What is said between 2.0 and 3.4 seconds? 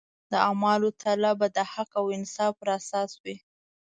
انصاف پر اساس وي.